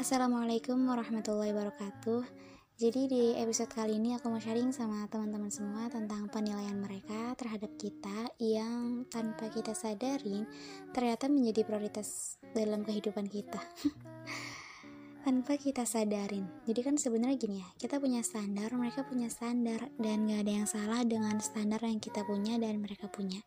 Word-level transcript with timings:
Assalamualaikum 0.00 0.80
warahmatullahi 0.88 1.52
wabarakatuh. 1.52 2.24
Jadi 2.80 3.04
di 3.04 3.24
episode 3.36 3.68
kali 3.68 4.00
ini 4.00 4.16
aku 4.16 4.32
mau 4.32 4.40
sharing 4.40 4.72
sama 4.72 5.04
teman-teman 5.12 5.52
semua 5.52 5.92
tentang 5.92 6.24
penilaian 6.32 6.72
mereka 6.72 7.36
terhadap 7.36 7.68
kita 7.76 8.32
yang 8.40 9.04
tanpa 9.12 9.52
kita 9.52 9.76
sadarin 9.76 10.48
ternyata 10.96 11.28
menjadi 11.28 11.68
prioritas 11.68 12.40
dalam 12.56 12.80
kehidupan 12.80 13.28
kita. 13.28 13.60
tanpa 15.20 15.60
kita 15.60 15.84
sadarin. 15.84 16.48
Jadi 16.64 16.80
kan 16.80 16.96
sebenarnya 16.96 17.36
gini 17.36 17.60
ya, 17.60 17.68
kita 17.76 18.00
punya 18.00 18.24
standar, 18.24 18.72
mereka 18.72 19.04
punya 19.04 19.28
standar 19.28 19.92
dan 20.00 20.24
gak 20.24 20.48
ada 20.48 20.52
yang 20.64 20.68
salah 20.68 21.04
dengan 21.04 21.36
standar 21.44 21.76
yang 21.84 22.00
kita 22.00 22.24
punya 22.24 22.56
dan 22.56 22.80
mereka 22.80 23.04
punya. 23.12 23.44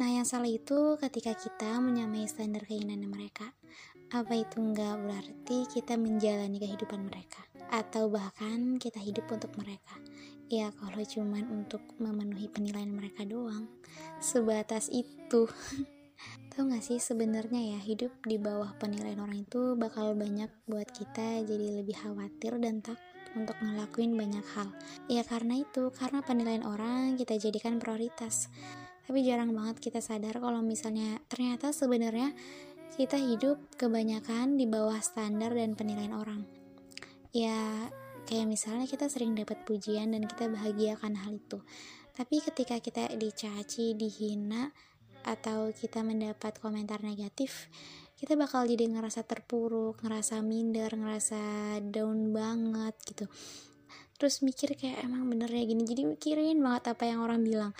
Nah, 0.00 0.08
yang 0.08 0.24
salah 0.24 0.48
itu 0.48 0.96
ketika 0.96 1.36
kita 1.36 1.76
menyamai 1.76 2.24
standar 2.24 2.64
keinginan 2.64 3.12
mereka. 3.12 3.52
Apa 4.12 4.36
itu 4.36 4.60
enggak 4.60 5.00
berarti 5.00 5.68
kita 5.72 5.96
menjalani 5.96 6.60
kehidupan 6.60 7.08
mereka 7.08 7.44
atau 7.72 8.12
bahkan 8.12 8.76
kita 8.76 9.00
hidup 9.00 9.24
untuk 9.32 9.52
mereka. 9.56 9.96
Ya, 10.52 10.68
kalau 10.76 11.00
cuman 11.00 11.48
untuk 11.48 11.80
memenuhi 11.96 12.48
penilaian 12.52 12.92
mereka 12.92 13.24
doang, 13.24 13.68
sebatas 14.20 14.92
itu. 14.92 15.48
Tahu 16.52 16.68
gak 16.68 16.84
sih 16.84 17.00
sebenarnya 17.00 17.76
ya 17.76 17.80
hidup 17.80 18.12
di 18.28 18.36
bawah 18.36 18.76
penilaian 18.76 19.24
orang 19.24 19.48
itu 19.48 19.72
bakal 19.80 20.12
banyak 20.12 20.52
buat 20.68 20.92
kita 20.92 21.48
jadi 21.48 21.80
lebih 21.80 21.96
khawatir 21.96 22.60
dan 22.60 22.84
takut 22.84 23.00
untuk 23.32 23.56
ngelakuin 23.64 24.12
banyak 24.12 24.44
hal. 24.52 24.68
Ya 25.08 25.24
karena 25.24 25.64
itu, 25.64 25.88
karena 25.96 26.20
penilaian 26.20 26.68
orang 26.68 27.16
kita 27.16 27.40
jadikan 27.40 27.80
prioritas 27.80 28.52
tapi 29.06 29.26
jarang 29.26 29.50
banget 29.54 29.82
kita 29.82 29.98
sadar 29.98 30.38
kalau 30.38 30.62
misalnya 30.62 31.18
ternyata 31.26 31.74
sebenarnya 31.74 32.34
kita 32.94 33.16
hidup 33.16 33.58
kebanyakan 33.80 34.60
di 34.60 34.68
bawah 34.68 35.00
standar 35.00 35.56
dan 35.56 35.72
penilaian 35.72 36.12
orang. 36.12 36.44
Ya 37.32 37.88
kayak 38.28 38.46
misalnya 38.46 38.84
kita 38.84 39.08
sering 39.08 39.32
dapat 39.32 39.64
pujian 39.64 40.12
dan 40.12 40.28
kita 40.28 40.46
bahagiakan 40.52 41.16
hal 41.16 41.40
itu. 41.40 41.64
Tapi 42.12 42.44
ketika 42.44 42.76
kita 42.76 43.08
dicaci, 43.16 43.96
dihina 43.96 44.68
atau 45.24 45.72
kita 45.72 46.04
mendapat 46.04 46.60
komentar 46.60 47.00
negatif 47.00 47.72
kita 48.22 48.38
bakal 48.38 48.62
jadi 48.70 48.86
ngerasa 48.86 49.26
terpuruk, 49.26 49.98
ngerasa 49.98 50.46
minder, 50.46 50.94
ngerasa 50.94 51.42
down 51.82 52.30
banget 52.30 52.94
gitu. 53.02 53.26
Terus 54.14 54.46
mikir 54.46 54.78
kayak 54.78 55.02
emang 55.02 55.26
bener 55.26 55.50
ya 55.50 55.66
gini? 55.66 55.82
Jadi 55.82 56.06
mikirin 56.06 56.62
banget 56.62 56.94
apa 56.94 57.02
yang 57.02 57.18
orang 57.26 57.42
bilang 57.42 57.74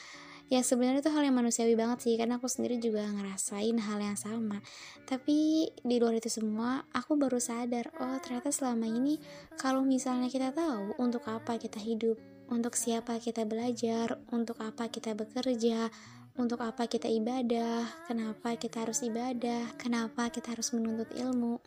ya 0.52 0.60
sebenarnya 0.60 1.00
itu 1.00 1.08
hal 1.08 1.24
yang 1.24 1.32
manusiawi 1.40 1.72
banget 1.72 2.04
sih 2.04 2.14
karena 2.20 2.36
aku 2.36 2.44
sendiri 2.44 2.76
juga 2.76 3.08
ngerasain 3.08 3.72
hal 3.80 4.04
yang 4.04 4.20
sama. 4.20 4.60
Tapi 5.08 5.64
di 5.80 5.96
luar 5.96 6.20
itu 6.20 6.28
semua 6.28 6.84
aku 6.92 7.16
baru 7.16 7.40
sadar 7.40 7.88
oh 8.04 8.20
ternyata 8.20 8.52
selama 8.52 8.84
ini 8.84 9.16
kalau 9.56 9.80
misalnya 9.80 10.28
kita 10.28 10.52
tahu 10.52 10.92
untuk 11.00 11.24
apa 11.32 11.56
kita 11.56 11.80
hidup 11.80 12.20
untuk 12.52 12.76
siapa 12.76 13.16
kita 13.16 13.48
belajar 13.48 14.20
untuk 14.28 14.60
apa 14.60 14.92
kita 14.92 15.16
bekerja 15.16 15.88
untuk 16.36 16.60
apa 16.60 16.84
kita 16.84 17.08
ibadah 17.08 18.04
kenapa 18.04 18.60
kita 18.60 18.84
harus 18.84 19.00
ibadah 19.00 19.72
kenapa 19.80 20.28
kita 20.28 20.52
harus 20.52 20.76
menuntut 20.76 21.08
ilmu 21.16 21.64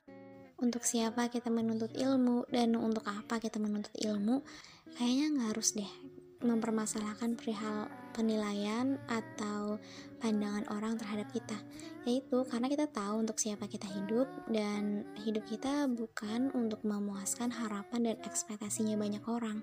untuk 0.61 0.85
siapa 0.85 1.33
kita 1.33 1.49
menuntut 1.49 1.89
ilmu 1.97 2.45
dan 2.53 2.77
untuk 2.77 3.05
apa 3.09 3.41
kita 3.41 3.57
menuntut 3.57 3.97
ilmu 3.97 4.45
kayaknya 4.93 5.25
nggak 5.33 5.49
harus 5.57 5.73
deh 5.73 5.91
mempermasalahkan 6.45 7.33
perihal 7.33 7.89
penilaian 8.15 8.95
atau 9.11 9.81
pandangan 10.23 10.63
orang 10.71 10.95
terhadap 10.95 11.27
kita. 11.35 11.57
Yaitu 12.07 12.47
karena 12.47 12.71
kita 12.71 12.87
tahu 12.87 13.25
untuk 13.25 13.35
siapa 13.41 13.67
kita 13.67 13.89
hidup 13.89 14.29
dan 14.47 15.03
hidup 15.25 15.43
kita 15.43 15.89
bukan 15.91 16.53
untuk 16.55 16.79
memuaskan 16.87 17.51
harapan 17.51 18.13
dan 18.13 18.17
ekspektasinya 18.23 18.95
banyak 18.95 19.25
orang. 19.27 19.59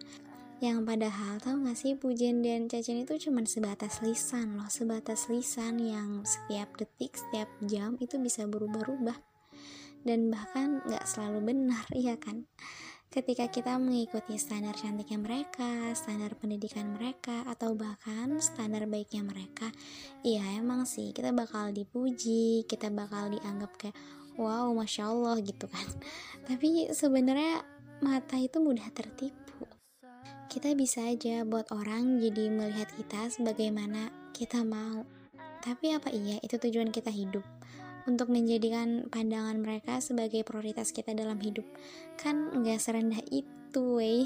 Yang 0.62 0.78
padahal 0.86 1.42
tahu 1.42 1.66
gak 1.66 1.74
sih 1.74 1.98
pujian 1.98 2.38
dan 2.38 2.70
cacian 2.70 3.02
itu 3.02 3.18
cuma 3.18 3.42
sebatas 3.42 3.98
lisan 3.98 4.54
loh. 4.54 4.70
Sebatas 4.70 5.26
lisan 5.26 5.82
yang 5.82 6.22
setiap 6.22 6.70
detik 6.78 7.18
setiap 7.18 7.50
jam 7.66 7.98
itu 7.98 8.14
bisa 8.22 8.46
berubah-ubah. 8.46 9.18
Dan 10.06 10.30
bahkan 10.30 10.78
gak 10.86 11.02
selalu 11.06 11.50
benar 11.50 11.86
iya 11.98 12.14
kan 12.18 12.46
ketika 13.12 13.44
kita 13.52 13.76
mengikuti 13.76 14.40
standar 14.40 14.72
cantiknya 14.72 15.20
mereka, 15.20 15.92
standar 15.92 16.32
pendidikan 16.32 16.96
mereka, 16.96 17.44
atau 17.44 17.76
bahkan 17.76 18.40
standar 18.40 18.88
baiknya 18.88 19.20
mereka, 19.20 19.68
iya 20.24 20.40
emang 20.56 20.88
sih 20.88 21.12
kita 21.12 21.28
bakal 21.28 21.76
dipuji, 21.76 22.64
kita 22.64 22.88
bakal 22.88 23.28
dianggap 23.28 23.68
kayak 23.76 23.92
wow 24.40 24.72
masya 24.72 25.12
Allah 25.12 25.36
gitu 25.44 25.68
kan. 25.68 25.84
Tapi 26.48 26.88
sebenarnya 26.88 27.60
mata 28.00 28.40
itu 28.40 28.56
mudah 28.64 28.88
tertipu. 28.96 29.68
Kita 30.48 30.72
bisa 30.72 31.04
aja 31.04 31.44
buat 31.44 31.68
orang 31.68 32.16
jadi 32.16 32.48
melihat 32.48 32.88
kita 32.96 33.28
sebagaimana 33.28 34.08
kita 34.32 34.64
mau. 34.64 35.04
Tapi 35.60 35.92
apa 35.92 36.08
iya 36.08 36.40
itu 36.40 36.56
tujuan 36.56 36.88
kita 36.88 37.12
hidup? 37.12 37.44
Untuk 38.08 38.30
menjadikan 38.30 39.06
pandangan 39.08 39.58
mereka 39.58 40.02
sebagai 40.02 40.42
prioritas 40.42 40.90
kita 40.90 41.14
dalam 41.14 41.38
hidup. 41.38 41.64
Kan 42.18 42.62
nggak 42.62 42.78
serendah 42.82 43.22
itu 43.30 43.82
wey 43.98 44.24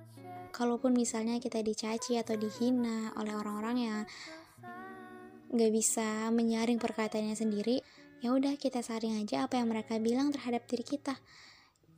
kalaupun 0.56 0.96
misalnya 0.96 1.36
kita 1.36 1.60
dicaci 1.60 2.16
atau 2.16 2.34
dihina 2.38 3.12
oleh 3.20 3.36
orang-orang 3.36 3.76
yang 3.76 4.00
nggak 5.46 5.72
bisa 5.72 6.32
menyaring 6.34 6.80
perkataannya 6.82 7.38
sendiri 7.38 7.78
ya 8.24 8.32
udah 8.32 8.56
kita 8.56 8.80
saring 8.80 9.20
aja 9.20 9.44
apa 9.44 9.60
yang 9.60 9.68
mereka 9.70 10.00
bilang 10.00 10.32
terhadap 10.32 10.64
diri 10.66 10.84
kita. 10.84 11.14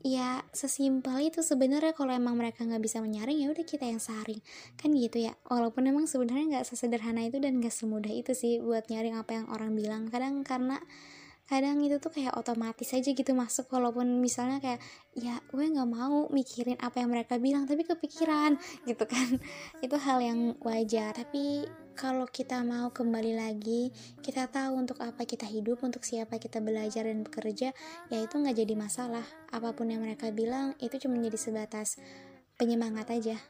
Ya 0.06 0.47
sesimpel 0.55 1.27
itu 1.27 1.43
sebenarnya 1.43 1.91
kalau 1.91 2.15
emang 2.15 2.39
mereka 2.39 2.62
nggak 2.62 2.78
bisa 2.78 3.03
menyaring 3.03 3.43
ya 3.43 3.50
udah 3.50 3.66
kita 3.66 3.87
yang 3.87 3.99
saring. 3.99 4.39
Kan 4.78 4.95
gitu 4.95 5.27
ya 5.27 5.34
walaupun 5.50 5.91
emang 5.91 6.06
sebenarnya 6.06 6.59
nggak 6.59 6.66
sesederhana 6.71 7.27
itu 7.27 7.43
dan 7.43 7.59
nggak 7.59 7.75
semudah 7.75 8.10
itu 8.10 8.31
sih 8.31 8.62
buat 8.62 8.87
nyaring 8.87 9.19
apa 9.19 9.43
yang 9.43 9.47
orang 9.50 9.75
bilang. 9.75 10.06
Kadang 10.06 10.47
karena 10.47 10.78
kadang 11.48 11.81
itu 11.81 11.97
tuh 11.97 12.12
kayak 12.12 12.36
otomatis 12.36 12.92
aja 12.92 13.09
gitu 13.09 13.32
masuk 13.32 13.72
walaupun 13.72 14.20
misalnya 14.20 14.60
kayak 14.60 14.81
ya 15.16 15.41
gue 15.48 15.64
nggak 15.64 15.88
mau 15.88 16.28
mikirin 16.28 16.76
apa 16.76 17.00
yang 17.00 17.09
mereka 17.09 17.41
bilang 17.41 17.64
tapi 17.64 17.88
kepikiran 17.88 18.60
gitu 18.84 19.04
kan. 19.09 19.41
Itu 19.84 19.97
hal 19.97 20.20
yang 20.20 20.60
wajar 20.60 21.16
tapi 21.16 21.64
kalau 21.97 22.28
kita 22.31 22.62
mau 22.62 22.94
kembali 22.94 23.34
lagi 23.34 23.91
kita 24.22 24.47
tahu 24.47 24.78
untuk 24.78 25.03
apa 25.03 25.25
kita 25.25 25.48
hidup 25.48 25.82
untuk 25.82 26.06
siapa 26.06 26.38
kita 26.38 26.62
belajar 26.62 27.10
dan 27.10 27.26
bekerja 27.26 27.75
ya 28.12 28.19
itu 28.20 28.34
nggak 28.36 28.54
jadi 28.54 28.75
masalah. 28.76 29.25
Apa 29.50 29.72
pun 29.72 29.88
yang 29.88 30.04
mereka 30.04 30.30
bilang 30.30 30.76
itu 30.78 30.94
cuma 31.00 31.19
jadi 31.19 31.34
sebatas 31.34 31.98
penyemangat 32.60 33.09
aja 33.10 33.41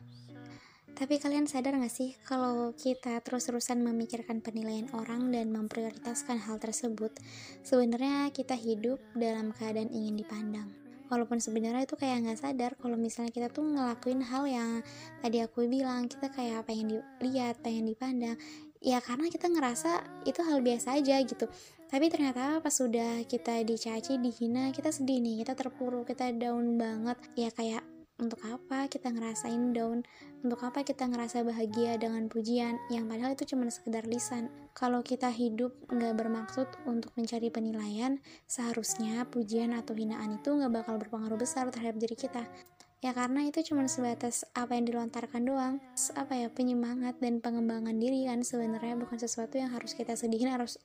tapi 0.98 1.22
kalian 1.22 1.46
sadar 1.46 1.78
gak 1.78 1.94
sih 1.94 2.18
kalau 2.26 2.74
kita 2.74 3.22
terus-terusan 3.22 3.78
memikirkan 3.86 4.42
penilaian 4.42 4.90
orang 4.98 5.30
dan 5.30 5.54
memprioritaskan 5.54 6.42
hal 6.42 6.58
tersebut, 6.58 7.14
sebenarnya 7.62 8.34
kita 8.34 8.58
hidup 8.58 8.98
dalam 9.14 9.54
keadaan 9.54 9.94
ingin 9.94 10.18
dipandang. 10.18 10.66
Walaupun 11.06 11.38
sebenarnya 11.38 11.88
itu 11.88 11.96
kayak 11.96 12.20
nggak 12.20 12.36
sadar 12.36 12.76
kalau 12.76 12.98
misalnya 12.98 13.32
kita 13.32 13.48
tuh 13.48 13.64
ngelakuin 13.64 14.20
hal 14.20 14.44
yang 14.44 14.84
tadi 15.24 15.40
aku 15.40 15.64
bilang 15.64 16.04
kita 16.04 16.28
kayak 16.28 16.68
pengen 16.68 17.00
dilihat, 17.16 17.56
pengen 17.64 17.88
dipandang, 17.88 18.36
ya 18.82 19.02
karena 19.02 19.26
kita 19.30 19.50
ngerasa 19.50 20.04
itu 20.26 20.40
hal 20.42 20.62
biasa 20.62 20.98
aja 20.98 21.18
gitu 21.22 21.46
tapi 21.88 22.12
ternyata 22.12 22.60
pas 22.62 22.70
sudah 22.70 23.24
kita 23.26 23.64
dicaci 23.64 24.20
dihina 24.20 24.70
kita 24.70 24.92
sedih 24.92 25.18
nih 25.18 25.42
kita 25.42 25.58
terpuruk 25.58 26.06
kita 26.06 26.30
down 26.36 26.78
banget 26.78 27.18
ya 27.34 27.50
kayak 27.50 27.82
untuk 28.18 28.42
apa 28.42 28.90
kita 28.90 29.14
ngerasain 29.14 29.70
down? 29.70 30.02
Untuk 30.42 30.58
apa 30.66 30.82
kita 30.82 31.06
ngerasa 31.06 31.46
bahagia 31.46 31.94
dengan 31.96 32.26
pujian? 32.26 32.78
Yang 32.90 33.04
padahal 33.06 33.32
itu 33.38 33.44
cuma 33.54 33.70
sekedar 33.70 34.04
lisan. 34.10 34.50
Kalau 34.74 35.06
kita 35.06 35.30
hidup 35.30 35.70
nggak 35.86 36.18
bermaksud 36.18 36.66
untuk 36.86 37.14
mencari 37.14 37.46
penilaian 37.48 38.18
seharusnya 38.50 39.22
pujian 39.30 39.70
atau 39.70 39.94
hinaan 39.94 40.42
itu 40.42 40.50
nggak 40.50 40.82
bakal 40.82 40.98
berpengaruh 40.98 41.38
besar 41.38 41.70
terhadap 41.70 42.02
diri 42.02 42.18
kita. 42.18 42.42
Ya 42.98 43.14
karena 43.14 43.46
itu 43.46 43.62
cuma 43.62 43.86
sebatas 43.86 44.42
apa 44.58 44.74
yang 44.74 44.90
dilontarkan 44.90 45.42
doang. 45.46 45.74
Apa 46.18 46.34
ya 46.34 46.50
penyemangat 46.50 47.22
dan 47.22 47.38
pengembangan 47.38 47.94
diri 47.94 48.26
kan 48.26 48.42
sebenarnya 48.42 48.98
bukan 48.98 49.16
sesuatu 49.22 49.62
yang 49.62 49.70
harus 49.70 49.94
kita 49.94 50.18
sedihin 50.18 50.50
harus 50.50 50.82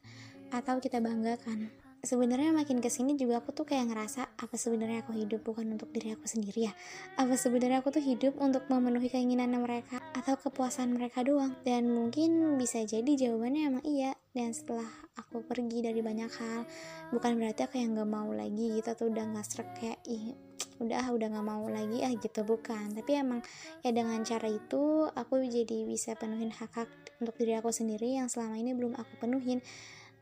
atau 0.54 0.78
kita 0.78 1.02
banggakan 1.02 1.74
sebenarnya 2.04 2.52
makin 2.52 2.84
ke 2.84 2.92
sini 2.92 3.16
juga 3.16 3.40
aku 3.40 3.56
tuh 3.56 3.64
kayak 3.64 3.88
ngerasa 3.88 4.36
apa 4.36 4.56
sebenarnya 4.60 5.08
aku 5.08 5.16
hidup 5.16 5.40
bukan 5.48 5.72
untuk 5.72 5.88
diri 5.96 6.12
aku 6.12 6.28
sendiri 6.28 6.68
ya? 6.68 6.74
Apa 7.16 7.40
sebenarnya 7.40 7.80
aku 7.80 7.96
tuh 7.96 8.04
hidup 8.04 8.36
untuk 8.44 8.68
memenuhi 8.68 9.08
keinginan 9.08 9.56
mereka 9.56 10.04
atau 10.12 10.36
kepuasan 10.36 11.00
mereka 11.00 11.24
doang? 11.24 11.56
Dan 11.64 11.88
mungkin 11.96 12.60
bisa 12.60 12.84
jadi 12.84 13.08
jawabannya 13.08 13.62
emang 13.72 13.86
iya. 13.88 14.12
Dan 14.36 14.52
setelah 14.52 14.88
aku 15.16 15.48
pergi 15.48 15.80
dari 15.80 16.04
banyak 16.04 16.28
hal 16.28 16.68
bukan 17.16 17.40
berarti 17.40 17.72
aku 17.72 17.80
yang 17.80 17.96
nggak 17.96 18.12
mau 18.12 18.28
lagi 18.36 18.76
gitu 18.76 18.90
atau 18.92 19.08
udah 19.08 19.24
nggak 19.24 19.46
serak 19.48 19.70
kayak 19.80 20.02
ih 20.10 20.36
udah 20.82 21.06
udah 21.14 21.28
nggak 21.32 21.48
mau 21.48 21.64
lagi 21.72 22.04
ah 22.04 22.12
gitu 22.20 22.44
bukan. 22.44 23.00
Tapi 23.00 23.12
emang 23.16 23.40
ya 23.80 23.96
dengan 23.96 24.20
cara 24.28 24.52
itu 24.52 25.08
aku 25.08 25.40
jadi 25.48 25.88
bisa 25.88 26.20
penuhin 26.20 26.52
hak 26.52 26.72
hak 26.76 26.90
untuk 27.24 27.40
diri 27.40 27.56
aku 27.56 27.72
sendiri 27.72 28.20
yang 28.20 28.28
selama 28.28 28.60
ini 28.60 28.76
belum 28.76 29.00
aku 29.00 29.24
penuhin 29.24 29.64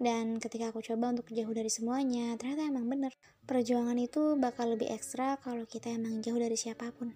dan 0.02 0.42
ketika 0.42 0.74
aku 0.74 0.82
coba 0.82 1.14
untuk 1.14 1.30
jauh 1.30 1.54
dari 1.54 1.70
semuanya 1.70 2.34
ternyata 2.34 2.66
emang 2.66 2.90
bener. 2.90 3.14
Perjuangan 3.46 3.94
itu 4.02 4.34
bakal 4.34 4.74
lebih 4.74 4.90
ekstra 4.90 5.38
kalau 5.38 5.70
kita 5.70 5.94
emang 5.94 6.26
jauh 6.26 6.42
dari 6.42 6.58
siapa 6.58 6.90
pun. 6.90 7.14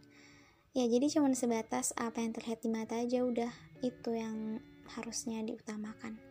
Ya 0.78 0.86
jadi 0.86 1.10
cuman 1.10 1.34
sebatas 1.34 1.98
apa 1.98 2.22
yang 2.22 2.38
terlihat 2.38 2.62
di 2.62 2.70
mata 2.70 3.02
aja 3.02 3.26
udah 3.26 3.50
itu 3.82 4.12
yang 4.14 4.62
harusnya 4.94 5.42
diutamakan. 5.42 6.22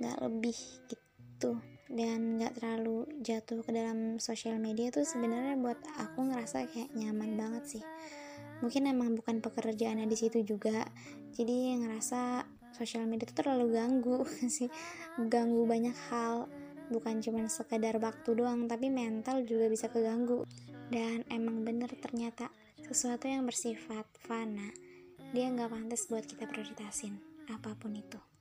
Nggak 0.00 0.16
lebih 0.24 0.58
gitu. 0.88 1.60
Dan 1.92 2.40
nggak 2.40 2.56
terlalu 2.56 3.04
jatuh 3.20 3.60
ke 3.60 3.70
dalam 3.76 4.16
sosial 4.16 4.56
media 4.56 4.88
tuh 4.88 5.04
sebenarnya 5.04 5.60
buat 5.60 5.76
aku 6.00 6.32
ngerasa 6.32 6.72
kayak 6.72 6.96
nyaman 6.96 7.36
banget 7.36 7.78
sih. 7.78 7.84
Mungkin 8.64 8.88
emang 8.88 9.12
bukan 9.12 9.44
pekerjaannya 9.44 10.08
di 10.08 10.16
situ 10.16 10.40
juga 10.40 10.88
jadi 11.36 11.76
ngerasa 11.84 12.48
sosial 12.76 13.08
media 13.08 13.24
itu 13.24 13.34
terlalu 13.40 13.72
ganggu 13.72 14.20
sih. 14.56 14.68
Ganggu 15.16 15.64
banyak 15.64 15.96
hal. 16.12 16.44
Bukan 16.92 17.24
cuma 17.24 17.48
sekadar 17.48 17.96
waktu 17.98 18.36
doang 18.36 18.68
tapi 18.68 18.92
mental 18.92 19.40
juga 19.48 19.72
bisa 19.72 19.88
keganggu. 19.88 20.44
Dan 20.92 21.24
emang 21.32 21.64
bener 21.64 21.90
ternyata 21.98 22.52
sesuatu 22.86 23.26
yang 23.26 23.42
bersifat 23.42 24.06
fana 24.22 24.70
dia 25.34 25.50
nggak 25.50 25.74
pantas 25.74 26.06
buat 26.06 26.22
kita 26.22 26.46
prioritasin 26.46 27.18
apa 27.50 27.74
pun 27.74 27.98
itu 27.98 28.35